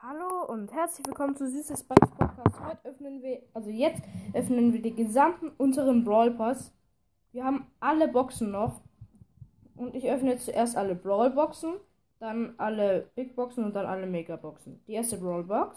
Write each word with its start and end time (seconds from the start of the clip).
Hallo 0.00 0.44
und 0.46 0.72
herzlich 0.72 1.04
willkommen 1.08 1.34
zu 1.34 1.50
Süßes 1.50 1.82
Bugs 1.82 2.08
Podcast. 2.12 2.60
Heute 2.60 2.88
öffnen 2.88 3.20
wir, 3.20 3.42
also 3.52 3.68
jetzt 3.68 4.00
öffnen 4.32 4.72
wir 4.72 4.80
den 4.80 4.94
gesamten 4.94 5.48
unteren 5.58 6.04
Brawl 6.04 6.30
Pass. 6.30 6.72
Wir 7.32 7.44
haben 7.44 7.66
alle 7.80 8.06
Boxen 8.06 8.52
noch. 8.52 8.80
Und 9.74 9.96
ich 9.96 10.08
öffne 10.08 10.30
jetzt 10.30 10.44
zuerst 10.44 10.76
alle 10.76 10.94
Brawl 10.94 11.30
Boxen, 11.30 11.80
dann 12.20 12.54
alle 12.58 13.10
Big 13.16 13.34
Boxen 13.34 13.64
und 13.64 13.74
dann 13.74 13.86
alle 13.86 14.06
Mega 14.06 14.36
Boxen. 14.36 14.80
Die 14.86 14.92
erste 14.92 15.18
Brawl 15.18 15.42
Box. 15.42 15.76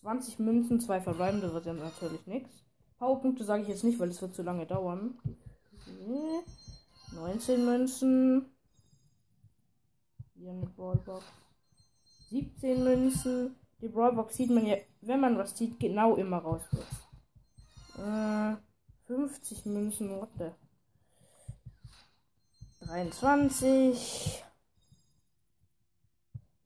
20 0.00 0.40
Münzen, 0.40 0.80
zwei 0.80 1.00
verbleibende 1.00 1.54
wird 1.54 1.66
ja 1.66 1.72
natürlich 1.72 2.26
nichts. 2.26 2.64
Powerpunkte 2.98 3.44
sage 3.44 3.62
ich 3.62 3.68
jetzt 3.68 3.84
nicht, 3.84 4.00
weil 4.00 4.08
es 4.08 4.20
wird 4.20 4.34
zu 4.34 4.42
lange 4.42 4.66
dauern. 4.66 5.20
19 7.14 7.64
Münzen. 7.64 8.46
Hier 10.34 10.50
eine 10.50 10.66
Brawlbox. 10.66 11.43
17 12.34 12.82
Münzen. 12.82 13.54
Die 13.80 13.86
Brawlbox 13.86 14.34
sieht 14.34 14.50
man 14.50 14.66
ja, 14.66 14.76
wenn 15.02 15.20
man 15.20 15.38
was 15.38 15.56
sieht, 15.56 15.78
genau 15.78 16.16
immer 16.16 16.38
raus. 16.38 16.62
Äh, 17.96 18.56
50 19.06 19.66
Münzen, 19.66 20.10
what 20.10 20.30
the? 20.38 20.50
23. 22.86 24.42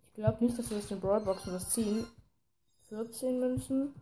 Ich 0.07 0.15
glaube 0.15 0.43
nicht, 0.43 0.59
dass 0.59 0.71
wir 0.71 0.79
aus 0.79 0.87
den 0.87 1.01
Brawlboxen 1.01 1.53
was 1.53 1.71
ziehen. 1.71 2.07
14 2.89 3.39
Münzen. 3.39 3.95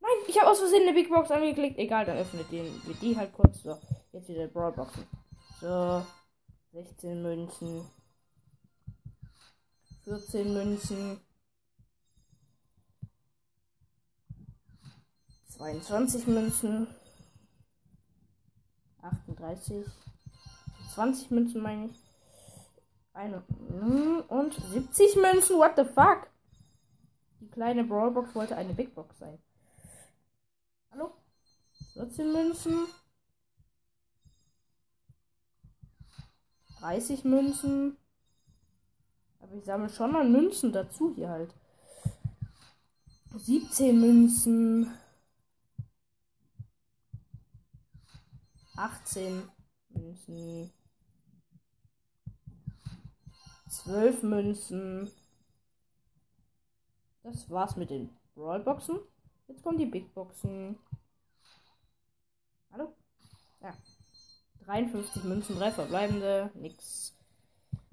Nein, 0.00 0.10
ich 0.26 0.40
habe 0.40 0.50
aus 0.50 0.58
Versehen 0.58 0.82
eine 0.82 0.92
Big 0.92 1.08
Box 1.08 1.30
angeklickt. 1.30 1.78
Egal, 1.78 2.04
dann 2.04 2.18
öffnet 2.18 2.50
den, 2.50 2.66
wir 2.84 2.94
die 2.96 3.16
halt 3.16 3.32
kurz. 3.32 3.62
So, 3.62 3.78
jetzt 4.10 4.28
wieder 4.28 4.48
Brawlboxen. 4.48 5.06
So, 5.60 6.04
16 6.72 7.22
Münzen. 7.22 7.88
14 10.08 10.54
Münzen. 10.54 11.20
22 15.48 16.26
Münzen. 16.26 16.86
38. 19.02 19.84
20 20.94 21.30
Münzen 21.30 21.60
meine 21.60 21.86
ich. 21.88 22.02
Eine, 23.12 23.42
und 24.28 24.54
70 24.54 25.16
Münzen. 25.16 25.58
What 25.58 25.76
the 25.76 25.84
fuck? 25.84 26.30
Die 27.40 27.50
kleine 27.50 27.84
Brawlbox 27.84 28.34
wollte 28.34 28.56
eine 28.56 28.72
Big 28.72 28.94
Box 28.94 29.18
sein. 29.18 29.38
Hallo? 30.90 31.12
14 31.92 32.32
Münzen. 32.32 32.86
30 36.80 37.24
Münzen. 37.24 37.98
Aber 39.40 39.54
ich 39.54 39.64
sammle 39.64 39.88
schon 39.88 40.12
mal 40.12 40.28
Münzen 40.28 40.72
dazu 40.72 41.14
hier 41.14 41.28
halt. 41.28 41.54
17 43.34 44.00
Münzen. 44.00 44.90
18 48.76 49.48
Münzen. 49.90 50.72
12 53.68 54.22
Münzen. 54.22 55.10
Das 57.22 57.48
war's 57.50 57.76
mit 57.76 57.90
den 57.90 58.10
Brawlboxen. 58.34 58.98
Jetzt 59.48 59.62
kommen 59.62 59.78
die 59.78 59.86
Big 59.86 60.14
Boxen. 60.14 60.78
Hallo? 62.70 62.94
Ja. 63.60 63.74
53 64.64 65.24
Münzen, 65.24 65.56
3 65.56 65.72
verbleibende, 65.72 66.50
nix. 66.54 67.17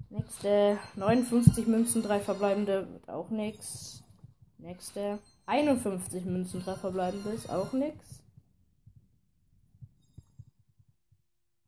Nächste. 0.08 0.78
59 0.94 1.66
Münzen, 1.66 2.02
3 2.02 2.20
verbleibende, 2.20 2.92
wird 2.92 3.08
auch 3.08 3.30
nix. 3.30 4.02
Nächste. 4.58 5.18
51 5.46 6.24
Münzen, 6.24 6.62
3 6.62 6.74
verbleibende, 6.76 7.30
ist 7.30 7.50
auch 7.50 7.72
nix. 7.72 8.22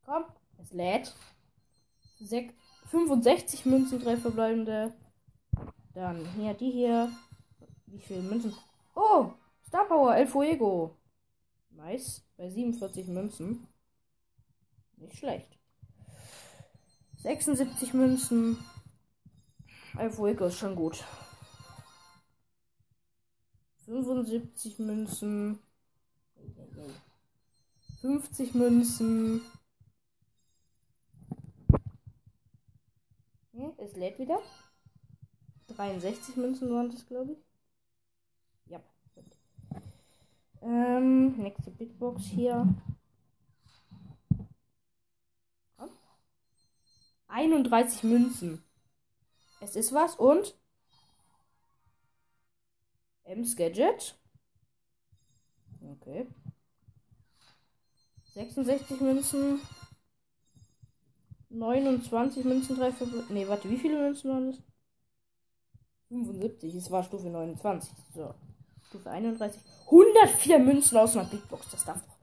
Komm, 0.05 0.25
es 0.59 0.73
lädt. 0.73 1.15
65 2.87 3.67
Münzen, 3.67 4.01
3 4.01 4.17
verbleibende. 4.17 4.95
Dann 5.95 6.25
hier, 6.35 6.55
die 6.55 6.71
hier. 6.71 7.13
Wie 7.87 8.01
viele 8.01 8.23
Münzen? 8.23 8.55
Oh, 8.95 9.33
Star 9.67 9.87
Power, 9.87 10.17
El 10.17 10.27
Fuego. 10.27 10.97
Nice. 11.71 12.25
Bei 12.37 12.49
47 12.49 13.09
Münzen. 13.09 13.67
Nicht 14.97 15.19
schlecht. 15.19 15.58
76 17.23 17.95
Münzen. 17.95 18.59
El 19.99 20.11
Fuego 20.11 20.47
ist 20.47 20.59
schon 20.59 20.77
gut. 20.77 21.05
75 23.87 24.79
Münzen. 24.79 25.59
50 28.01 28.55
Münzen. 28.55 29.41
Hm, 33.53 33.73
es 33.79 33.97
lädt 33.97 34.21
wieder. 34.21 34.39
63 35.67 36.37
Münzen 36.37 36.71
waren 36.71 36.91
das, 36.91 37.05
glaube 37.05 37.33
ich. 37.33 37.39
Ja. 38.67 38.81
Ähm, 40.63 41.37
nächste 41.37 41.73
Big 41.73 41.99
Box 41.99 42.23
hier. 42.23 42.67
31 47.29 48.03
Münzen. 48.05 48.65
Es 49.61 49.77
ist 49.77 49.93
was 49.93 50.17
und 50.17 50.55
M's 53.25 53.57
Gadget. 53.57 54.19
Okay. 55.83 56.27
66 58.35 59.01
Münzen. 59.01 59.61
29 61.51 62.45
Münzen, 62.45 62.77
3 62.77 62.93
für. 62.93 63.07
Ne, 63.33 63.49
warte, 63.49 63.71
wie 63.71 63.79
viele 63.79 63.99
Münzen 63.99 64.31
waren 64.31 64.51
das? 64.53 64.63
75. 66.09 66.75
Es 66.75 66.91
war 66.91 67.03
Stufe 67.03 67.29
29. 67.29 67.91
So. 68.15 68.35
Stufe 68.89 69.11
31. 69.11 69.61
104 69.87 70.59
Münzen 70.59 70.97
aus 70.99 71.17
einer 71.17 71.29
Big 71.29 71.47
Box. 71.49 71.71
Das 71.71 71.85
darf 71.85 72.03
doch. 72.03 72.17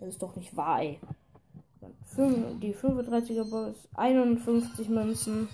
Das 0.00 0.08
ist 0.08 0.22
doch 0.22 0.34
nicht 0.36 0.56
wahr, 0.56 0.82
ey. 0.82 0.98
Die 2.16 2.74
35er 2.74 3.48
Box. 3.48 3.88
51 3.94 4.88
Münzen. 4.88 5.48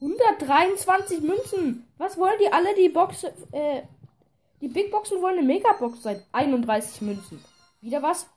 123 0.00 1.20
Münzen. 1.20 1.86
Was 1.96 2.16
wollen 2.18 2.38
die 2.40 2.52
alle? 2.52 2.74
Die 2.74 2.88
Box. 2.88 3.24
Äh, 3.52 3.82
die 4.60 4.68
Big 4.68 4.90
Boxen 4.90 5.20
wollen 5.20 5.38
eine 5.38 5.46
Megabox 5.46 6.02
sein. 6.02 6.22
31 6.32 7.02
Münzen. 7.02 7.44
Wieder 7.80 8.02
was? 8.02 8.28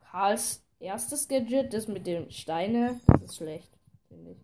Karls 0.00 0.64
erstes 0.80 1.28
Gadget, 1.28 1.72
das 1.72 1.88
mit 1.88 2.06
den 2.06 2.30
Steine. 2.30 3.00
Das 3.06 3.22
ist 3.22 3.36
schlecht, 3.36 3.70
finde 4.08 4.32
ich. 4.32 4.38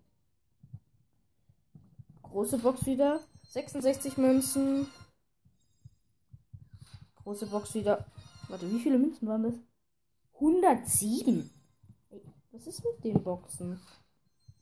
Große 2.22 2.58
Box 2.58 2.84
wieder. 2.86 3.20
66 3.48 4.16
Münzen. 4.16 4.88
Große 7.22 7.46
Box 7.46 7.74
wieder. 7.74 8.06
Warte, 8.48 8.70
wie 8.70 8.80
viele 8.80 8.98
Münzen 8.98 9.28
waren 9.28 9.44
das? 9.44 9.54
107. 10.44 11.50
Hey, 12.10 12.22
was 12.52 12.66
ist 12.66 12.84
mit 12.84 13.02
den 13.02 13.22
Boxen? 13.22 13.80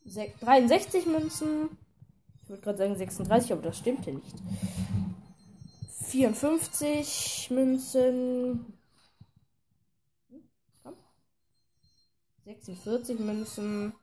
Se 0.05 0.31
63 0.39 1.05
Münzen. 1.05 1.77
Ich 2.41 2.49
würde 2.49 2.61
gerade 2.61 2.77
sagen 2.77 2.95
36, 2.95 3.51
aber 3.51 3.61
das 3.61 3.77
stimmt 3.77 4.05
ja 4.05 4.13
nicht. 4.13 4.35
54 6.03 7.49
Münzen. 7.51 8.73
46 12.45 13.19
Münzen. 13.19 13.93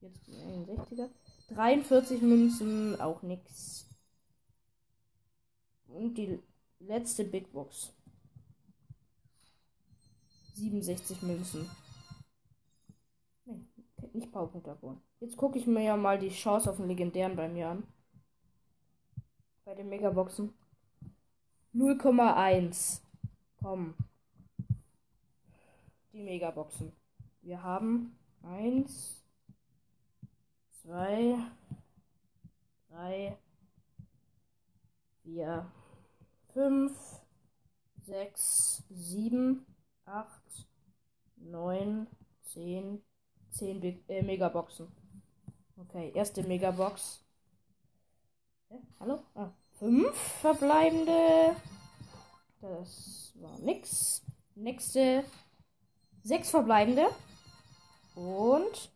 Jetzt 0.00 0.28
61er. 0.28 1.10
43 1.50 2.22
Münzen, 2.22 3.00
auch 3.00 3.22
nix. 3.22 3.86
Und 5.88 6.14
die 6.14 6.38
letzte 6.78 7.24
Big 7.24 7.52
Box. 7.52 7.92
67 10.54 11.22
Münzen. 11.22 11.70
Nee, 13.44 13.60
nicht 14.12 14.32
Powerpunkte 14.32 14.72
abholen. 14.72 15.00
Jetzt 15.20 15.36
gucke 15.36 15.58
ich 15.58 15.66
mir 15.66 15.82
ja 15.82 15.96
mal 15.96 16.18
die 16.18 16.30
Chance 16.30 16.70
auf 16.70 16.76
den 16.76 16.88
legendären 16.88 17.36
bei 17.36 17.48
mir 17.48 17.68
an. 17.68 17.86
Bei 19.64 19.74
den 19.74 19.88
Megaboxen. 19.88 20.52
0,1. 21.74 23.00
Komm 23.60 23.94
die 26.12 26.22
Megaboxen. 26.22 26.92
Wir 27.42 27.62
haben 27.62 28.16
1, 28.42 29.24
2, 30.82 31.36
3, 32.90 33.38
4, 35.22 35.70
5, 36.52 36.92
6, 38.02 38.84
7, 38.90 39.66
8, 40.04 40.39
9, 41.40 42.06
10, 42.44 43.02
10 43.50 43.80
Big, 43.80 44.04
äh, 44.08 44.22
Megaboxen. 44.22 44.88
Okay, 45.76 46.12
erste 46.14 46.42
Megabox. 46.42 47.24
Hä? 48.68 48.78
Hallo? 49.00 49.20
Ah, 49.34 49.50
fünf 49.78 50.14
verbleibende. 50.40 51.56
Das 52.60 53.32
war 53.40 53.58
nix. 53.60 54.22
Nächste. 54.54 55.24
Sechs 56.22 56.50
verbleibende. 56.50 57.08
Und. 58.14 58.90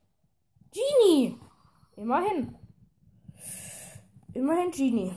Genie! 0.73 1.39
Immerhin. 1.97 2.59
Immerhin 4.35 4.71
Genie. 4.73 5.15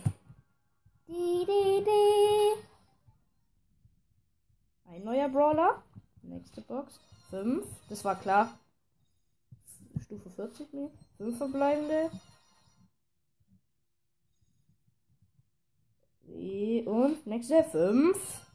Die, 1.07 1.45
die, 1.45 1.83
die. 1.83 2.67
Ein 4.85 5.03
neuer 5.03 5.27
Brawler. 5.27 5.83
Nächste 6.21 6.61
Box. 6.61 6.99
5. 7.29 7.65
Das 7.89 8.03
war 8.03 8.19
klar. 8.19 8.59
Stufe 10.01 10.29
40, 10.29 10.73
nee. 10.73 10.89
5 11.17 11.37
verbleibende. 11.37 12.11
Und 16.85 17.25
nächste 17.25 17.63
5. 17.63 18.47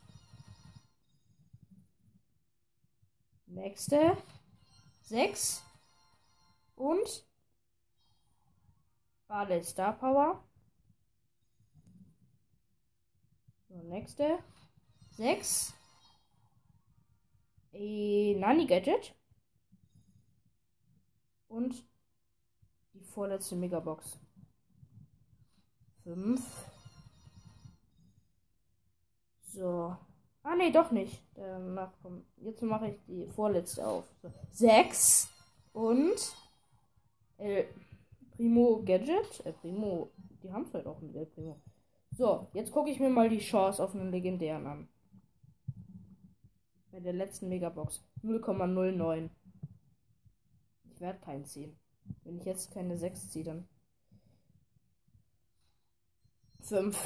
Nächste 3.47 4.17
6. 5.03 5.63
Und 6.77 7.27
Bade 9.27 9.63
Star 9.63 9.93
Power. 9.99 10.43
So, 13.69 13.83
nächste 13.83 14.39
6 15.11 15.75
äh, 17.73 18.35
Nani 18.35 18.67
Gadget. 18.67 19.15
Und 21.49 21.87
die 22.95 23.05
vorletzte 23.05 23.57
Megabox. 23.57 24.19
Fünf. 26.03 26.43
So. 29.45 29.97
Ah, 30.43 30.57
nee, 30.57 30.73
doch 30.73 30.91
nicht. 30.91 31.23
Danach 31.35 31.93
kommt. 32.03 32.25
Jetzt 32.39 32.63
mache 32.63 32.89
ich 32.89 33.05
die 33.07 33.27
vorletzte 33.29 33.87
auf. 33.87 34.05
So. 34.23 34.33
Sechs. 34.51 35.29
Und. 35.73 36.35
El 37.39 37.69
Primo 38.37 38.83
Gadget. 38.85 39.45
El 39.45 39.53
Primo. 39.53 40.11
Die 40.43 40.53
haben 40.53 40.65
es 40.65 40.75
halt 40.75 40.87
auch 40.87 41.01
mit 41.01 41.15
El 41.15 41.27
Primo. 41.27 41.61
So, 42.11 42.49
jetzt 42.53 42.73
gucke 42.73 42.91
ich 42.91 43.01
mir 43.01 43.09
mal 43.09 43.29
die 43.29 43.39
Chance 43.39 43.83
auf 43.83 43.95
einen 43.95 44.11
legendären 44.11 44.67
an. 44.67 44.89
Bei 46.93 47.01
der 47.01 47.15
letzten 47.15 47.49
Megabox. 47.49 48.05
0,09. 48.23 49.31
Ich 50.93 51.01
werde 51.01 51.19
keinen 51.21 51.47
ziehen. 51.47 51.75
Wenn 52.23 52.37
ich 52.37 52.45
jetzt 52.45 52.71
keine 52.73 52.99
6 52.99 53.31
ziehe, 53.31 53.45
dann. 53.45 53.67
5. 56.61 56.97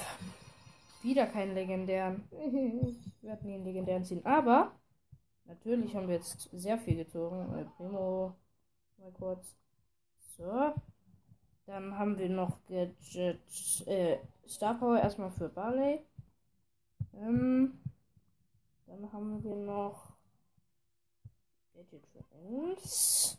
Wieder 1.03 1.29
keinen 1.29 1.55
legendären. 1.55 2.25
ich 2.33 3.23
werde 3.23 3.47
nie 3.47 3.55
einen 3.55 3.65
legendären 3.65 4.05
ziehen. 4.05 4.27
Aber 4.27 4.73
natürlich 5.45 5.95
haben 5.95 6.09
wir 6.09 6.17
jetzt 6.17 6.49
sehr 6.53 6.79
viel 6.79 6.97
gezogen. 6.97 7.55
El 7.55 7.67
Primo. 7.77 8.35
Mal 8.99 9.13
kurz. 9.13 9.55
So. 10.37 10.75
Dann 11.67 11.97
haben 11.97 12.19
wir 12.19 12.29
noch 12.29 12.59
Gadget, 12.67 13.41
äh, 13.87 14.19
Star 14.49 14.75
Power 14.75 14.99
erstmal 14.99 15.31
für 15.31 15.49
Barley. 15.49 16.01
Ähm, 17.15 17.79
haben 19.17 19.43
wir 19.43 19.57
noch 19.57 20.13
Gadget 21.73 22.07
für 22.07 22.23
Ems. 22.35 23.39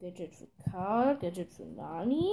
Gadget 0.00 0.34
für 0.34 0.48
Karl, 0.64 1.16
Gadget 1.18 1.54
für 1.54 1.66
Nani. 1.66 2.32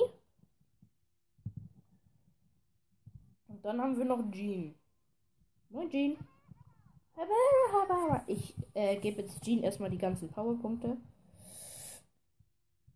Und 3.48 3.64
dann 3.64 3.80
haben 3.80 3.96
wir 4.00 4.06
noch 4.06 4.32
Jean. 4.32 4.74
Moin 5.70 5.90
Jean. 5.92 6.18
Ich 8.26 8.56
äh, 8.74 9.00
gebe 9.00 9.22
jetzt 9.22 9.44
Jean 9.44 9.62
erstmal 9.62 9.92
die 9.92 10.00
ganzen 10.00 10.28
Powerpunkte. 10.30 10.98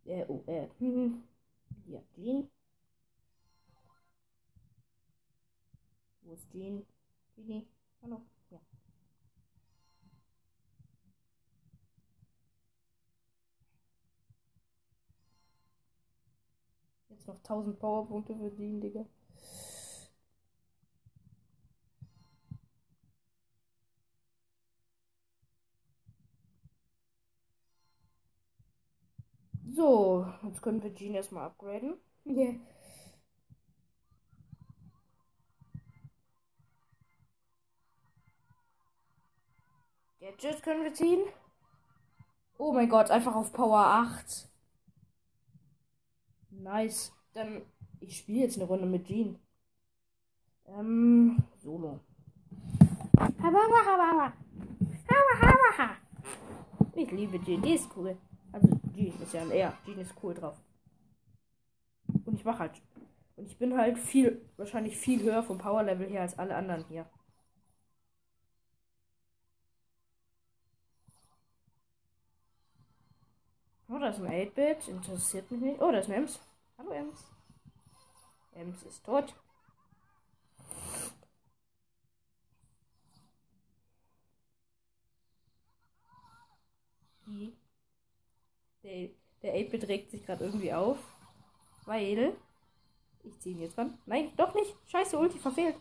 Äh, 0.04 0.24
oh, 0.26 0.42
äh, 0.48 0.66
hm. 0.80 1.22
Ja, 1.86 2.00
Jean. 2.16 2.50
Wo 6.26 6.34
ist 6.34 6.50
Jean? 6.52 6.84
Genie? 7.36 7.66
Hallo? 8.02 8.20
Ja. 8.50 8.58
Jetzt 17.08 17.26
noch 17.26 17.40
1000 17.42 17.80
Powerpunkte 17.80 18.36
für 18.36 18.54
Jean, 18.54 18.80
Digga. 18.80 19.06
So, 29.74 30.26
jetzt 30.44 30.62
können 30.62 30.82
wir 30.82 30.94
Jean 30.94 31.14
erstmal 31.14 31.44
upgraden. 31.46 31.94
Yeah. 32.24 32.54
Gadget 40.26 40.60
können 40.60 40.82
wir 40.82 40.92
ziehen. 40.92 41.20
Oh 42.58 42.72
mein 42.72 42.88
Gott, 42.88 43.12
einfach 43.12 43.36
auf 43.36 43.52
Power 43.52 43.78
8. 43.78 44.48
Nice. 46.50 47.12
Dann, 47.32 47.62
ich 48.00 48.16
spiele 48.16 48.40
jetzt 48.40 48.56
eine 48.56 48.64
Runde 48.66 48.86
mit 48.86 49.06
Jean. 49.06 49.38
Ähm, 50.66 51.36
Solo. 51.62 52.00
Ich 56.94 57.10
liebe 57.12 57.40
Jean, 57.44 57.62
die 57.62 57.74
ist 57.74 57.88
cool. 57.96 58.16
Also 58.50 58.68
Jean 58.96 59.22
ist 59.22 59.32
ja 59.32 59.42
ein 59.42 59.52
R. 59.52 59.78
Jean 59.84 60.00
ist 60.00 60.14
cool 60.24 60.34
drauf. 60.34 60.56
Und 62.24 62.34
ich 62.34 62.44
mache 62.44 62.58
halt. 62.58 62.82
Und 63.36 63.46
ich 63.46 63.56
bin 63.58 63.76
halt 63.78 63.96
viel, 63.96 64.44
wahrscheinlich 64.56 64.96
viel 64.96 65.22
höher 65.22 65.44
vom 65.44 65.58
Power 65.58 65.84
Level 65.84 66.08
her 66.08 66.22
als 66.22 66.36
alle 66.36 66.56
anderen 66.56 66.84
hier. 66.88 67.06
Oh, 73.88 73.98
da 73.98 74.08
ist 74.08 74.18
ein 74.20 74.26
8-Bit. 74.26 74.88
Interessiert 74.88 75.50
mich 75.50 75.60
nicht. 75.60 75.80
Oh, 75.80 75.90
da 75.92 75.98
ist 75.98 76.08
ein 76.08 76.14
Ems. 76.14 76.40
Hallo 76.78 76.90
Ems. 76.90 77.24
Ems 78.52 78.82
ist 78.82 79.04
tot. 79.04 79.34
Der 89.42 89.54
8-Bit 89.54 89.88
regt 89.88 90.10
sich 90.10 90.24
gerade 90.24 90.44
irgendwie 90.44 90.72
auf. 90.72 90.98
Weil. 91.84 92.36
Ich 93.22 93.38
ziehe 93.40 93.56
ihn 93.56 93.62
jetzt 93.62 93.76
ran. 93.78 93.98
Nein, 94.06 94.32
doch 94.36 94.54
nicht. 94.54 94.76
Scheiße, 94.88 95.18
Ulti 95.18 95.38
verfehlt. 95.38 95.76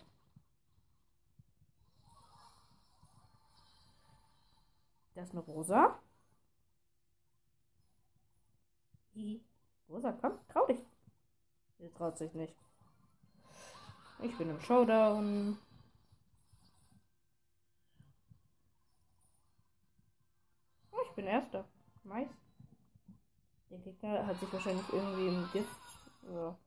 Das 5.15 5.27
ist 5.29 5.31
eine 5.33 5.41
Rosa. 5.41 5.99
Die 9.03 9.04
Rosa, 9.87 10.11
komm, 10.11 10.39
trau 10.49 10.65
dich. 10.67 10.79
Sie 11.79 11.89
traut 11.91 12.17
sich 12.17 12.33
nicht. 12.33 12.55
Ich 14.21 14.37
bin 14.37 14.49
im 14.49 14.59
Showdown. 14.59 15.57
Oh, 20.91 20.97
ich 21.05 21.11
bin 21.15 21.25
Erster. 21.25 21.65
Nice. 22.03 22.29
Der 23.69 23.79
Gegner 23.79 24.25
hat 24.25 24.39
sich 24.39 24.51
wahrscheinlich 24.51 24.87
irgendwie 24.91 25.27
im 25.27 25.49
Gift. 25.51 25.81
Ja. 26.29 26.57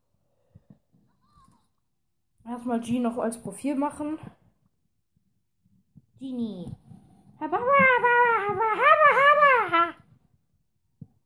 Erstmal 2.45 2.81
G 2.81 2.99
noch 2.99 3.19
als 3.19 3.40
Profil 3.43 3.76
machen. 3.76 4.19
Genie. 6.19 6.75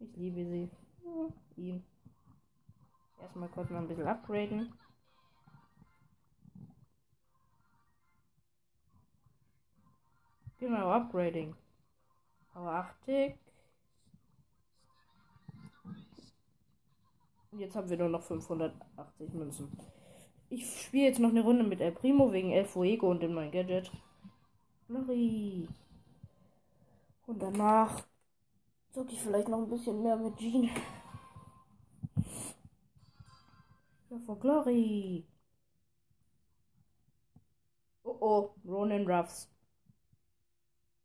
Ich 0.00 0.17
liebe 0.17 0.45
sie. 0.45 0.71
Ihm. 1.57 1.83
Erstmal 3.21 3.49
kurz 3.49 3.71
mal 3.71 3.78
ein 3.78 3.88
bisschen 3.88 4.07
upgraden. 4.07 4.73
Genau, 10.62 10.92
Upgrading. 10.92 11.57
Power 12.52 12.71
80. 12.71 13.35
Jetzt 17.59 17.75
haben 17.75 17.90
wir 17.90 17.97
nur 17.97 18.09
noch 18.09 18.23
580 18.23 19.33
Münzen. 19.33 19.76
Ich 20.50 20.83
spiele 20.83 21.07
jetzt 21.07 21.19
noch 21.19 21.31
eine 21.31 21.42
Runde 21.42 21.64
mit 21.64 21.81
El 21.81 21.90
Primo 21.90 22.31
wegen 22.31 22.52
El 22.52 22.64
Fuego 22.64 23.11
und 23.11 23.25
dem 23.25 23.35
neuen 23.35 23.50
Gadget. 23.50 23.90
Flurry. 24.87 25.69
Und 27.26 27.42
danach 27.42 28.07
zocke 28.92 29.14
ich 29.14 29.21
vielleicht 29.21 29.49
noch 29.49 29.59
ein 29.59 29.69
bisschen 29.69 30.00
mehr 30.00 30.16
mit 30.16 30.37
Jean. 30.37 30.71
Ja, 34.12 34.19
for 34.21 34.37
Glory. 34.38 35.26
Oh 38.04 38.16
oh, 38.21 38.54
Ronin 38.64 39.04
Ruffs. 39.09 39.49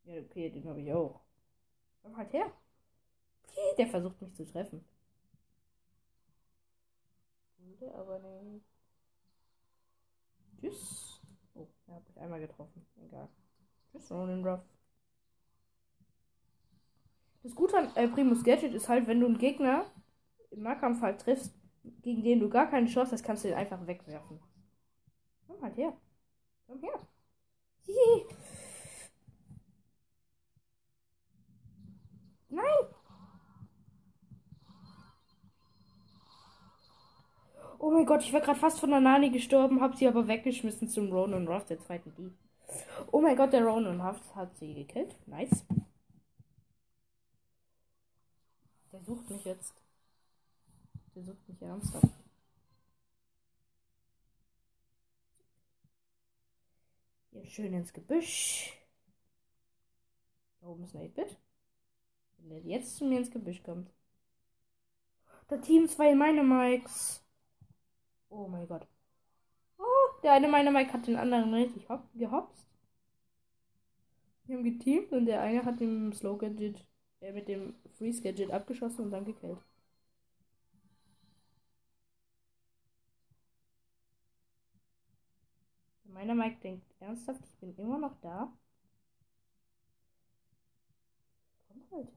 Ja, 0.06 0.16
okay, 0.22 0.50
den 0.50 0.68
habe 0.68 0.82
ich 0.82 0.92
auch. 0.92 1.22
Komm 2.04 2.18
halt 2.18 2.34
her. 2.34 2.52
Der 3.78 3.88
versucht 3.88 4.22
mich 4.22 4.34
zu 4.34 4.46
treffen. 4.46 4.84
Würde 7.60 7.94
aber 7.94 8.18
nicht. 8.42 8.66
Tschüss. 10.60 11.20
Oh, 11.56 11.68
er 11.88 11.96
hat 11.96 12.08
mich 12.08 12.20
einmal 12.20 12.40
getroffen. 12.40 12.86
Egal. 13.06 13.28
Tschüss, 13.92 14.12
Ronin 14.12 14.46
Ruff. 14.46 14.62
Das 17.42 17.56
Gute 17.56 17.76
an 17.78 17.90
äh, 17.96 18.08
Primus 18.08 18.44
Gadget 18.44 18.74
ist 18.76 18.90
halt, 18.90 19.08
wenn 19.08 19.20
du 19.20 19.26
einen 19.26 19.40
Gegner 19.40 19.86
im 20.52 20.62
Nahkampf 20.64 21.02
halt 21.02 21.22
triffst, 21.22 21.57
gegen 22.02 22.24
den 22.24 22.40
du 22.40 22.50
gar 22.50 22.70
keine 22.70 22.88
Chance 22.88 23.14
hast, 23.14 23.24
kannst 23.24 23.44
du 23.44 23.50
ihn 23.50 23.54
einfach 23.54 23.86
wegwerfen. 23.88 24.40
Komm 25.48 25.62
halt 25.62 25.78
her. 25.78 25.94
Komm 26.68 26.82
her. 26.82 27.00
Hihi. 27.86 28.26
Nein! 32.50 32.64
Oh 37.80 37.92
mein 37.92 38.06
Gott, 38.06 38.24
ich 38.24 38.34
war 38.34 38.42
gerade 38.42 38.60
fast 38.60 38.80
von 38.80 38.90
der 38.90 39.00
Nani 39.00 39.30
gestorben, 39.30 39.82
hab 39.82 39.96
sie 39.96 40.08
aber 40.08 40.28
weggeschmissen 40.28 40.90
zum 40.90 41.12
Ronan 41.12 41.48
Ruff, 41.48 41.66
der 41.66 41.80
zweiten 41.80 42.14
Dieb. 42.16 42.34
Oh 43.12 43.22
mein 43.22 43.36
Gott, 43.38 43.54
der 43.54 43.64
Ronan 43.64 44.02
Ruff 44.02 44.20
hat 44.36 44.58
sie 44.58 44.74
gekillt. 44.74 45.16
Nice. 45.28 45.66
Der 48.92 49.02
sucht 49.04 49.30
mich 49.30 49.46
jetzt. 49.46 49.87
Der 51.18 51.24
sucht 51.24 51.50
mich 51.50 51.60
ernsthaft. 51.64 52.14
Hier 57.32 57.44
schön 57.44 57.74
ins 57.74 57.92
Gebüsch. 57.92 58.78
Da 60.62 60.68
oben 60.68 60.84
ist 60.84 60.96
ein 60.96 61.02
8-Bit. 61.02 61.40
Wenn 62.38 62.50
der 62.50 62.60
jetzt 62.60 62.98
zu 62.98 63.06
mir 63.06 63.18
ins 63.18 63.32
Gebüsch 63.32 63.64
kommt. 63.64 63.90
Da 65.48 65.58
Team 65.58 65.88
2 65.88 66.14
meine 66.14 66.44
Mikes. 66.44 67.26
Oh 68.30 68.48
mein 68.48 68.68
Gott. 68.68 68.88
Oh, 69.80 70.22
der 70.22 70.34
eine 70.34 70.48
meiner 70.48 70.70
Mike 70.70 70.94
hat 70.94 71.08
den 71.08 71.16
anderen 71.16 71.52
richtig 71.52 71.88
gehopst. 72.14 72.68
Wir 74.46 74.56
haben 74.56 74.64
geteamt 74.64 75.12
und 75.14 75.26
der 75.26 75.42
eine 75.42 75.66
hat 75.66 75.80
den 75.80 76.14
Slow 76.14 76.38
Gadget, 76.38 76.86
äh, 77.22 77.32
mit 77.32 77.48
dem 77.48 77.74
Freeze 77.96 78.22
Gadget 78.22 78.52
abgeschossen 78.52 79.06
und 79.06 79.10
dann 79.10 79.26
gekillt. 79.26 79.58
Meiner 86.18 86.34
Mike 86.34 86.60
denkt 86.62 86.84
ernsthaft, 87.00 87.46
ich 87.46 87.56
bin 87.60 87.76
immer 87.78 88.00
noch 88.00 88.20
da. 88.22 88.52
Komm 91.68 91.84
halt. 91.92 92.12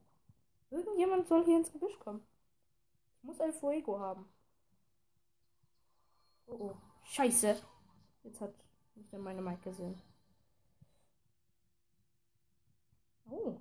Irgendjemand 0.70 1.28
soll 1.28 1.44
hier 1.44 1.58
ins 1.58 1.70
Gebüsch 1.70 1.98
kommen. 1.98 2.26
Ich 3.18 3.24
muss 3.24 3.38
ein 3.42 3.52
Fuego 3.52 4.00
haben. 4.00 4.24
Oh 6.46 6.56
oh. 6.58 6.76
Scheiße. 7.04 7.60
Jetzt 8.22 8.40
hat 8.40 8.54
mich 8.94 9.06
dann 9.10 9.20
meine 9.20 9.42
Mike 9.42 9.64
gesehen. 9.64 10.00
Oh. 13.28 13.60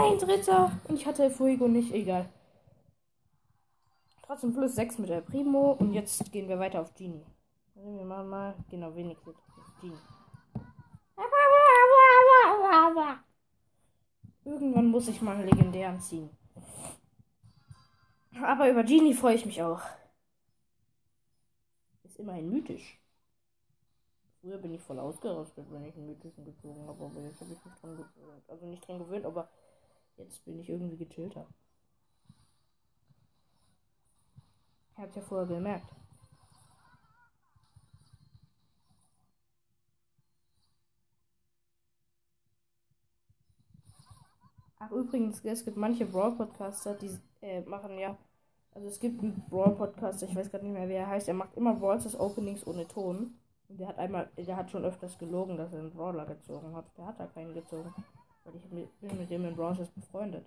Nein, 0.00 0.18
dritter. 0.18 0.72
Und 0.88 0.96
ich 0.96 1.06
hatte 1.06 1.30
Fuego 1.30 1.68
nicht. 1.68 1.92
Egal. 1.92 2.28
Trotzdem 4.22 4.54
plus 4.54 4.74
6 4.74 4.98
mit 4.98 5.10
der 5.10 5.20
Primo. 5.20 5.72
Und 5.72 5.92
jetzt 5.92 6.32
gehen 6.32 6.48
wir 6.48 6.58
weiter 6.58 6.80
auf 6.80 6.94
Genie. 6.94 7.26
Also 7.76 7.98
wir 7.98 8.04
machen 8.04 8.30
mal. 8.30 8.54
Genau, 8.70 8.94
wenigstens. 8.94 9.36
Genie. 9.80 9.98
Irgendwann 14.44 14.86
muss 14.86 15.08
ich 15.08 15.20
mal 15.20 15.36
einen 15.36 15.48
legendären 15.48 16.00
ziehen. 16.00 16.30
Aber 18.42 18.70
über 18.70 18.84
Genie 18.84 19.12
freue 19.12 19.34
ich 19.34 19.44
mich 19.44 19.62
auch. 19.62 19.82
Ist 22.04 22.18
immerhin 22.18 22.50
mythisch. 22.50 22.98
Früher 24.40 24.56
bin 24.56 24.74
ich 24.74 24.80
voll 24.80 24.98
ausgerastet, 24.98 25.66
wenn 25.70 25.84
ich 25.84 25.94
einen 25.94 26.06
mythischen 26.06 26.46
gezogen 26.46 26.88
habe, 26.88 27.04
aber 27.04 27.20
jetzt 27.20 27.42
habe 27.42 27.52
ich 27.52 27.62
mich 27.62 27.74
dran 27.74 27.96
gewöhnt. 27.96 28.48
Also 28.48 28.64
nicht 28.64 28.88
dran 28.88 28.98
gewöhnt, 28.98 29.26
aber 29.26 29.48
Jetzt 30.20 30.44
bin 30.44 30.60
ich 30.60 30.68
irgendwie 30.68 30.98
gechillter. 30.98 31.46
Ihr 34.96 35.02
habt 35.02 35.16
ja 35.16 35.22
vorher 35.22 35.46
gemerkt. 35.46 35.90
Ach, 44.78 44.90
übrigens, 44.92 45.42
es 45.42 45.64
gibt 45.64 45.78
manche 45.78 46.04
Brawl-Podcaster, 46.04 46.94
die 46.94 47.10
äh, 47.40 47.62
machen 47.62 47.98
ja. 47.98 48.18
Also, 48.72 48.88
es 48.88 49.00
gibt 49.00 49.22
einen 49.22 49.42
Brawl-Podcaster, 49.48 50.26
ich 50.26 50.36
weiß 50.36 50.50
gerade 50.50 50.64
nicht 50.66 50.74
mehr, 50.74 50.88
wie 50.88 50.94
er 50.94 51.08
heißt. 51.08 51.28
Er 51.28 51.34
macht 51.34 51.56
immer 51.56 51.74
Brawls 51.74 52.18
Openings 52.18 52.66
ohne 52.66 52.86
Ton. 52.86 53.38
Und 53.68 53.80
der 53.80 53.88
hat 53.88 53.98
einmal, 53.98 54.30
der 54.36 54.56
hat 54.56 54.70
schon 54.70 54.84
öfters 54.84 55.18
gelogen, 55.18 55.56
dass 55.56 55.72
er 55.72 55.80
einen 55.80 55.92
Brawler 55.92 56.26
gezogen 56.26 56.74
hat. 56.76 56.86
Der 56.98 57.06
hat 57.06 57.18
da 57.20 57.26
keinen 57.26 57.54
gezogen. 57.54 57.94
Weil 58.52 58.84
ich 58.84 58.90
bin 59.00 59.18
mit 59.18 59.30
dem 59.30 59.44
in 59.44 59.54
Brawlers 59.54 59.90
befreundet. 59.90 60.46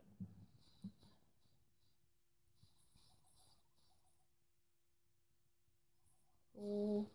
Oh. 6.55 7.05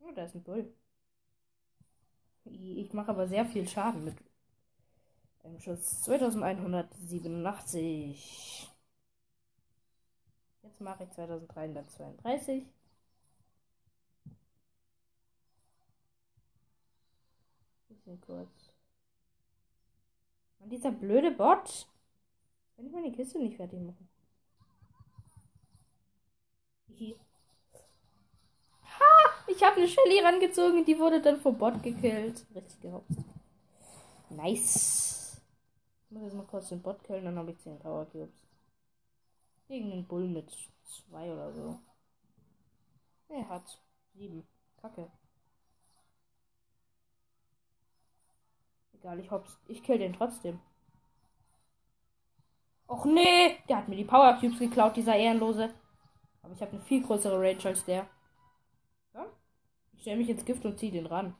Oh, 0.00 0.10
da 0.14 0.24
ist 0.24 0.34
ein 0.34 0.42
Bull. 0.42 0.72
Ich 2.44 2.92
mache 2.92 3.10
aber 3.10 3.26
sehr 3.28 3.44
viel 3.46 3.66
Schaden 3.68 4.04
mit 4.04 4.16
einem 5.44 5.60
Schuss. 5.60 6.02
2187. 6.02 8.68
Jetzt 10.62 10.80
mache 10.80 11.04
ich 11.04 11.10
2332. 11.10 12.64
Bisschen 18.04 18.20
kurz. 18.22 18.72
Und 20.58 20.70
dieser 20.70 20.90
blöde 20.90 21.30
Bot. 21.30 21.86
Kann 22.76 22.86
ich 22.86 22.92
meine 22.92 23.12
Kiste 23.12 23.38
nicht 23.38 23.56
fertig 23.56 23.78
machen? 23.80 24.08
Ha! 28.84 29.44
Ich 29.48 29.62
habe 29.62 29.76
eine 29.76 29.88
Shelly 29.88 30.20
rangezogen, 30.20 30.84
die 30.84 30.98
wurde 30.98 31.20
dann 31.20 31.40
vom 31.40 31.58
Bot 31.58 31.82
gekillt. 31.82 32.46
Richtig 32.54 32.80
gehopst. 32.80 33.18
Nice. 34.30 35.42
Ich 36.04 36.10
muss 36.10 36.22
jetzt 36.24 36.34
mal 36.34 36.46
kurz 36.46 36.70
den 36.70 36.82
Bot 36.82 37.04
killen, 37.04 37.24
dann 37.26 37.36
habe 37.36 37.50
ich 37.50 37.58
10 37.58 37.78
Power 37.78 38.06
Cubes. 38.06 38.46
Gegen 39.68 39.90
den 39.90 40.06
Bull 40.06 40.26
mit 40.26 40.50
2 41.08 41.32
oder 41.32 41.52
so. 41.52 41.78
Er 43.28 43.48
hat 43.48 43.78
7. 44.14 44.46
Kacke. 44.80 45.10
Egal, 49.00 49.18
ich 49.18 49.30
hops. 49.30 49.58
Ich 49.66 49.82
kill 49.82 49.98
den 49.98 50.12
trotzdem. 50.12 50.60
Och 52.86 53.04
nee, 53.06 53.56
der 53.68 53.78
hat 53.78 53.88
mir 53.88 53.96
die 53.96 54.04
Power 54.04 54.34
Cubes 54.38 54.58
geklaut, 54.58 54.96
dieser 54.96 55.16
Ehrenlose. 55.16 55.72
Aber 56.42 56.52
ich 56.52 56.60
habe 56.60 56.72
eine 56.72 56.80
viel 56.82 57.02
größere 57.02 57.40
Range 57.40 57.64
als 57.64 57.84
der. 57.84 58.08
Ja? 59.14 59.26
Ich 59.92 60.02
stelle 60.02 60.18
mich 60.18 60.28
ins 60.28 60.44
Gift 60.44 60.64
und 60.64 60.78
ziehe 60.78 60.92
den 60.92 61.06
ran. 61.06 61.34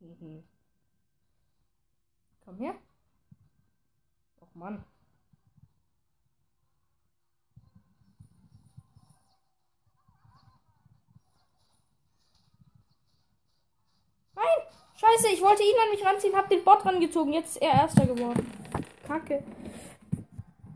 Mhm. 0.00 0.44
Komm 2.44 2.56
her. 2.58 2.74
Och 4.40 4.54
Mann. 4.54 4.84
Scheiße, 14.96 15.28
ich 15.34 15.42
wollte 15.42 15.62
ihn 15.62 15.74
an 15.82 15.90
mich 15.90 16.04
ranziehen, 16.04 16.36
hab 16.36 16.48
den 16.48 16.64
Bot 16.64 16.84
rangezogen. 16.84 17.32
Jetzt 17.32 17.56
ist 17.56 17.62
er 17.62 17.72
erster 17.72 18.06
geworden. 18.06 18.50
kacke. 19.06 19.42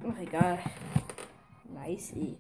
Ach, 0.05 0.19
egal. 0.21 0.59
Nice, 1.65 2.13
eh. 2.17 2.37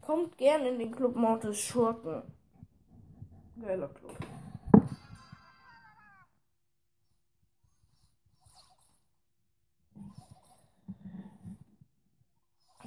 Kommt 0.00 0.36
gern 0.36 0.66
in 0.66 0.78
den 0.80 0.90
Club 0.90 1.14
Mortis 1.14 1.58
Schurken. 1.60 2.22
Geiler 3.62 3.88
Club. 3.88 4.16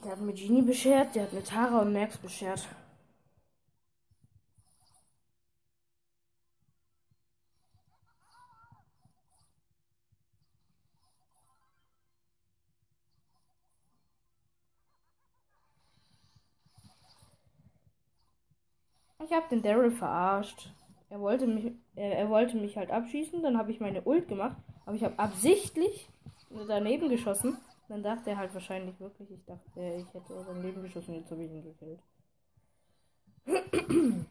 Der 0.03 0.11
hat 0.11 0.19
mir 0.19 0.33
Genie 0.33 0.63
beschert, 0.63 1.15
der 1.15 1.23
hat 1.23 1.33
mir 1.33 1.43
Tara 1.43 1.79
und 1.79 1.93
Max 1.93 2.17
beschert. 2.17 2.67
Ich 19.25 19.31
habe 19.31 19.47
den 19.49 19.61
Daryl 19.61 19.91
verarscht. 19.91 20.71
Er 21.09 21.19
wollte 21.19 21.47
mich, 21.47 21.71
er, 21.95 22.17
er 22.17 22.29
wollte 22.29 22.57
mich 22.57 22.77
halt 22.77 22.91
abschießen. 22.91 23.41
Dann 23.41 23.57
habe 23.57 23.71
ich 23.71 23.79
meine 23.79 24.01
Ult 24.03 24.27
gemacht, 24.27 24.57
aber 24.85 24.95
ich 24.95 25.03
habe 25.03 25.17
absichtlich 25.19 26.09
daneben 26.67 27.09
geschossen. 27.09 27.57
Dann 27.87 28.03
dachte 28.03 28.31
er 28.31 28.37
halt 28.37 28.53
wahrscheinlich 28.53 28.99
wirklich, 28.99 29.29
ich 29.29 29.45
dachte, 29.45 29.95
ich 29.99 30.13
hätte 30.13 30.45
daneben 30.47 30.81
geschossen. 30.81 31.15
Jetzt 31.15 31.31
habe 31.31 31.43
ich 31.43 31.51
ihn 31.51 31.63
gekillt. 31.63 32.01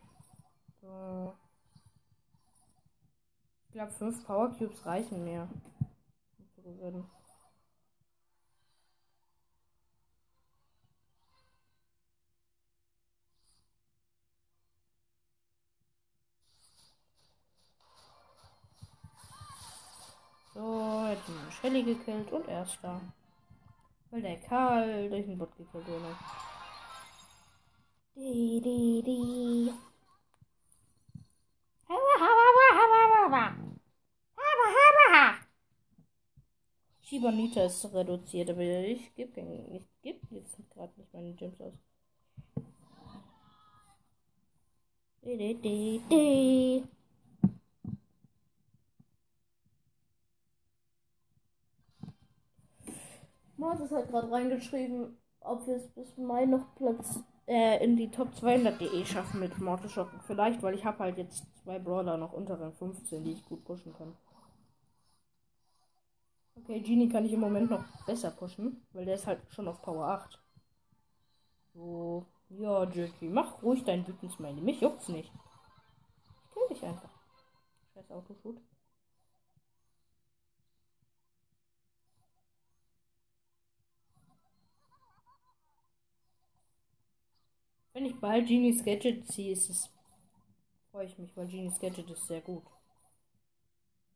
so. 0.81 1.35
Ich 3.69 3.73
glaube, 3.73 3.93
fünf 3.93 4.27
Power 4.27 4.51
Cubes 4.51 4.85
reichen 4.85 5.25
mehr. 5.25 5.49
Shelly 21.61 21.83
gekillt 21.83 22.31
und 22.33 22.49
erster. 22.49 23.01
Weil 24.11 24.23
der 24.23 24.41
Karl 24.41 25.09
durch 25.09 25.27
den 25.27 25.39
Bot 25.39 25.57
gekillt 25.57 25.87
wurde. 25.89 26.17
Die, 28.15 28.61
die, 28.61 29.03
die. 29.03 29.73
Shibanita 37.13 37.65
ist 37.65 37.85
reduziert, 37.93 38.51
aber 38.51 38.63
ich 38.63 39.15
gebe 39.15 39.41
ich 39.73 39.87
geb 40.03 40.21
jetzt 40.31 40.57
gerade 40.71 40.93
nicht 40.97 41.13
meine 41.13 41.35
Gems 41.35 41.61
aus. 41.61 41.75
Die, 45.23 45.37
die, 45.37 45.55
die, 45.55 46.01
die. 46.11 47.02
Martis 53.73 53.91
hat 53.91 54.11
gerade 54.11 54.31
reingeschrieben, 54.31 55.17
ob 55.41 55.67
wir 55.67 55.77
es 55.77 55.89
bis 55.95 56.19
Mai 56.19 56.45
noch 56.45 56.75
Platz 56.75 57.21
äh, 57.47 57.83
in 57.83 57.97
die 57.97 58.11
Top 58.11 58.29
200.de 58.35 59.05
schaffen 59.07 59.41
mit 59.41 59.59
Mortischocken. 59.59 60.21
Vielleicht, 60.27 60.63
weil 60.63 60.75
ich 60.75 60.85
habe 60.85 60.99
halt 60.99 61.17
jetzt 61.17 61.47
zwei 61.63 61.79
Brawler 61.79 62.19
noch 62.19 62.35
unter 62.35 62.61
Rang 62.61 62.75
15, 62.75 63.25
die 63.25 63.33
ich 63.33 63.45
gut 63.47 63.65
pushen 63.65 63.95
kann. 63.95 64.15
Okay, 66.55 66.81
Genie 66.81 67.09
kann 67.09 67.25
ich 67.25 67.33
im 67.33 67.41
Moment 67.41 67.71
noch 67.71 67.85
besser 68.05 68.31
pushen, 68.31 68.85
weil 68.93 69.07
der 69.07 69.15
ist 69.15 69.27
halt 69.27 69.41
schon 69.49 69.69
auf 69.69 69.81
Power 69.81 70.07
8. 70.07 70.39
So, 71.73 72.27
ja, 72.51 72.85
Jackie, 72.91 73.31
mach 73.31 73.63
ruhig 73.63 73.85
dein 73.85 74.07
Wütensmiley. 74.07 74.61
Mich 74.61 74.83
juckt's 74.83 75.09
nicht. 75.09 75.33
Ich 76.45 76.53
kill 76.53 76.77
dich 76.77 76.85
einfach. 76.85 77.09
Scheiß 77.95 78.11
Autoshoot. 78.11 78.61
Wenn 88.03 88.11
ich 88.11 88.21
bald 88.21 88.49
Genies 88.49 88.85
Gadget 88.85 89.29
ziehe, 89.29 89.53
ist 89.53 89.71
es. 89.71 89.89
freue 90.91 91.07
ich 91.07 91.17
mich, 91.19 91.37
weil 91.37 91.47
Genies 91.47 91.79
Gadget 91.79 92.11
ist 92.11 92.27
sehr 92.27 92.41
gut. 92.41 92.65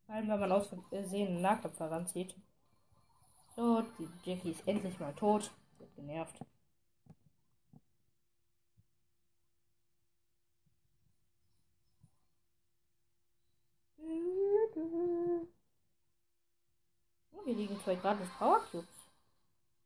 Vor 0.05 0.15
allem, 0.17 0.27
wenn 0.27 0.41
man 0.41 0.51
aus 0.51 0.75
Versehen 0.89 1.29
einen 1.29 1.43
Nahkampf 1.43 1.79
heranzieht. 1.79 2.35
So, 3.55 3.85
die 3.97 4.09
Jackie 4.25 4.51
ist 4.51 4.67
endlich 4.67 4.99
mal 4.99 5.15
tot. 5.15 5.53
Wird 5.79 5.95
genervt. 5.95 6.35
Oh, 17.31 17.45
hier 17.45 17.55
liegen 17.55 17.79
zwei 17.85 17.95
gratis 17.95 18.29
Power 18.37 18.59
Cubes. 18.69 18.89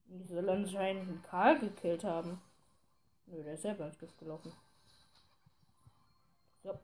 Die 0.07 0.25
soll 0.25 0.49
anscheinend 0.49 1.03
einen 1.03 1.23
Karl 1.23 1.59
gekillt 1.59 2.03
haben. 2.05 2.41
Nö, 3.33 3.45
der 3.45 3.55
ist 3.55 3.63
selber 3.63 3.87
ins 3.87 3.99
Gift 3.99 4.19
gelaufen. 4.19 4.53
So. 6.65 6.79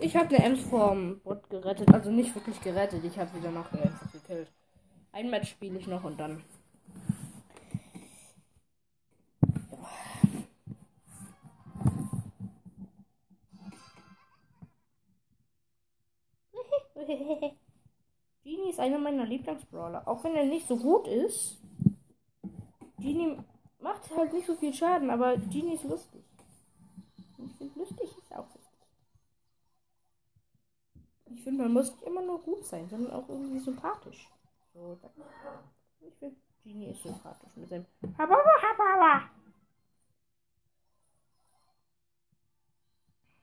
Ich 0.00 0.16
habe 0.16 0.34
eine 0.34 0.44
Ems 0.44 0.62
vom 0.62 1.20
Bot 1.20 1.50
gerettet. 1.50 1.92
Also 1.92 2.10
nicht 2.10 2.34
wirklich 2.34 2.60
gerettet. 2.62 3.04
Ich 3.04 3.18
habe 3.18 3.30
sie 3.34 3.42
danach 3.42 3.70
einfach 3.72 4.10
gekillt. 4.10 4.50
Ein 5.12 5.30
Match 5.30 5.50
spiele 5.50 5.78
ich 5.78 5.86
noch 5.86 6.04
und 6.04 6.18
dann. 6.18 6.42
Genie 18.42 18.70
ist 18.70 18.80
einer 18.80 18.98
meiner 18.98 19.26
Lieblingsbrawler. 19.26 20.08
Auch 20.08 20.24
wenn 20.24 20.34
er 20.34 20.44
nicht 20.44 20.66
so 20.66 20.76
gut 20.76 21.06
ist. 21.06 21.58
Genie 22.98 23.36
macht 23.78 24.10
halt 24.16 24.32
nicht 24.32 24.46
so 24.46 24.54
viel 24.54 24.72
Schaden, 24.72 25.10
aber 25.10 25.36
Genie 25.36 25.74
ist 25.74 25.84
lustig. 25.84 26.24
Ich 27.38 27.56
finde, 27.56 27.78
lustig 27.78 28.16
ist 28.18 28.32
auch 28.32 28.46
lustig. 28.54 28.62
Ich 31.26 31.42
finde, 31.42 31.64
man 31.64 31.72
muss 31.72 31.90
nicht 31.90 32.02
immer 32.02 32.22
nur 32.22 32.40
gut 32.42 32.64
sein, 32.64 32.88
sondern 32.88 33.12
auch 33.12 33.28
irgendwie 33.28 33.58
sympathisch. 33.58 34.28
So, 34.72 34.98
ich 36.00 36.14
finde, 36.14 36.36
Genie 36.64 36.90
ist 36.90 37.02
sympathisch 37.02 37.54
mit 37.56 37.68
seinem 37.68 37.86
Hababa 38.18 38.50
Hababa. 38.62 39.30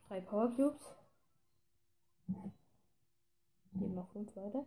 Drei 0.08 0.22
Power 0.22 0.50
Cubes. 0.56 0.94
Gehen 3.74 3.96
noch 3.96 4.08
fünf 4.10 4.36
weiter. 4.36 4.66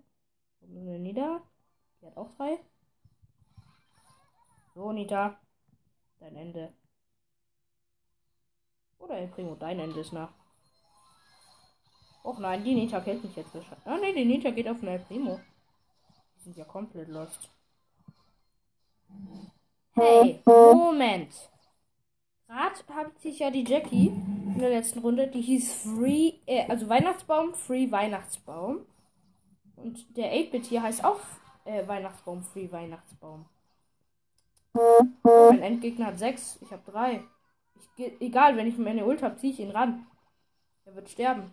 Kommt 0.59 0.77
eine 0.77 0.99
Nida. 0.99 1.41
Die 2.01 2.07
hat 2.07 2.17
auch 2.17 2.35
drei. 2.37 2.59
So, 4.75 4.93
Nita. 4.93 5.39
Dein 6.21 6.37
Ende. 6.37 6.73
Oder 8.99 9.19
El 9.19 9.29
Primo, 9.29 9.55
dein 9.55 9.79
Ende 9.79 10.01
ist 10.01 10.13
nach. 10.13 10.33
Och 12.23 12.39
nein, 12.39 12.65
die 12.65 12.75
Nita 12.75 13.01
kennt 13.01 13.23
mich 13.23 13.37
jetzt 13.37 13.55
wahrscheinlich. 13.55 13.87
Ah 13.87 13.99
ne, 13.99 14.13
die 14.13 14.25
Nita 14.25 14.51
geht 14.51 14.69
auf 14.69 14.81
den 14.81 14.89
El 14.89 14.99
Primo. 14.99 15.39
Die 16.35 16.43
sind 16.43 16.57
ja 16.57 16.65
komplett 16.65 17.09
lost. 17.09 17.51
Hey, 19.95 20.43
Moment. 20.45 21.33
Gerade 22.49 22.75
hat 22.95 23.19
sich 23.21 23.39
ja 23.39 23.51
die 23.51 23.65
Jackie 23.65 24.09
in 24.09 24.59
der 24.59 24.71
letzten 24.71 25.01
Runde, 25.01 25.29
die 25.29 25.41
hieß 25.41 25.73
Free, 25.83 26.33
äh, 26.47 26.67
also 26.69 26.89
Weihnachtsbaum, 26.89 27.55
Free 27.55 27.91
Weihnachtsbaum. 27.91 28.87
Und 29.77 30.17
der 30.17 30.33
8-Bit 30.33 30.67
hier 30.67 30.83
heißt 30.83 31.05
auch 31.05 31.21
äh, 31.65 31.87
Weihnachtsbaum, 31.87 32.43
Free 32.43 32.71
Weihnachtsbaum. 32.71 33.47
Mein 35.23 35.63
Endgegner 35.63 36.07
hat 36.07 36.19
6, 36.19 36.59
ich 36.61 36.71
habe 36.71 36.91
3. 36.91 37.23
Ich, 37.97 38.21
egal, 38.21 38.57
wenn 38.57 38.67
ich 38.67 38.79
meine 38.79 39.05
Ult 39.05 39.23
habe, 39.23 39.37
ziehe 39.37 39.53
ich 39.53 39.61
ihn 39.61 39.71
ran. 39.71 40.07
Er 40.85 40.95
wird 40.95 41.09
sterben. 41.09 41.53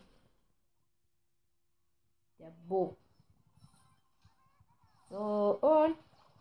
Der 2.39 2.51
Bo. 2.67 2.97
So, 5.09 5.59
und. 5.62 5.95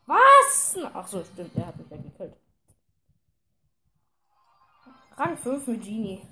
Was? 0.06 0.78
Ach 0.92 1.06
so, 1.06 1.22
stimmt, 1.24 1.56
der 1.56 1.66
hat 1.66 1.76
mich 1.76 1.88
ja 1.90 1.96
gekillt. 1.96 2.34
Rang 5.16 5.36
5 5.36 5.66
mit 5.68 5.84
Genie. 5.84 6.22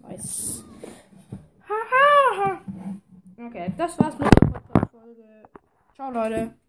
Nice. 0.00 0.64
Haha. 1.68 2.60
okay, 3.38 3.72
das 3.76 3.98
war's 3.98 4.18
mit 4.18 4.28
der 4.28 4.46
Podcast-Folge. 4.48 5.48
Ciao, 5.94 6.10
Leute. 6.10 6.56